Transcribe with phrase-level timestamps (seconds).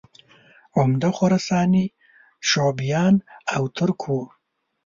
[0.77, 1.85] عمده خراساني
[2.49, 3.15] شعوبیان
[3.55, 4.21] او ترک وو